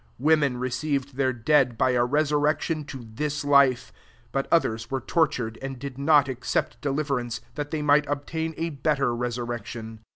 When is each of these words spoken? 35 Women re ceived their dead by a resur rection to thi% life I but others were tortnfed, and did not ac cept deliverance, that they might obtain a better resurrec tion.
35 0.13 0.13
Women 0.25 0.57
re 0.57 0.69
ceived 0.71 1.11
their 1.11 1.31
dead 1.31 1.77
by 1.77 1.91
a 1.91 1.99
resur 2.03 2.41
rection 2.41 2.87
to 2.87 3.03
thi% 3.03 3.45
life 3.45 3.93
I 3.93 3.99
but 4.31 4.47
others 4.51 4.89
were 4.89 4.99
tortnfed, 4.99 5.59
and 5.61 5.77
did 5.77 5.99
not 5.99 6.27
ac 6.27 6.39
cept 6.41 6.81
deliverance, 6.81 7.39
that 7.53 7.69
they 7.69 7.83
might 7.83 8.07
obtain 8.09 8.55
a 8.57 8.71
better 8.71 9.09
resurrec 9.09 9.63
tion. 9.65 9.99